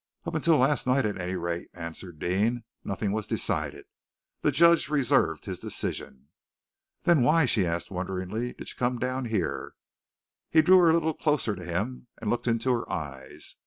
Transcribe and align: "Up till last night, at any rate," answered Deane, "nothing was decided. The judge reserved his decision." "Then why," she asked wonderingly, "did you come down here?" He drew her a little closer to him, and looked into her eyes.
"Up 0.25 0.41
till 0.41 0.57
last 0.57 0.87
night, 0.87 1.05
at 1.05 1.21
any 1.21 1.35
rate," 1.35 1.69
answered 1.75 2.17
Deane, 2.17 2.63
"nothing 2.83 3.11
was 3.11 3.27
decided. 3.27 3.85
The 4.41 4.51
judge 4.51 4.89
reserved 4.89 5.45
his 5.45 5.59
decision." 5.59 6.29
"Then 7.03 7.21
why," 7.21 7.45
she 7.45 7.67
asked 7.67 7.91
wonderingly, 7.91 8.53
"did 8.53 8.71
you 8.71 8.77
come 8.77 8.97
down 8.97 9.25
here?" 9.25 9.75
He 10.49 10.63
drew 10.63 10.79
her 10.79 10.89
a 10.89 10.93
little 10.93 11.13
closer 11.13 11.55
to 11.55 11.63
him, 11.63 12.07
and 12.19 12.31
looked 12.31 12.47
into 12.47 12.73
her 12.73 12.91
eyes. 12.91 13.57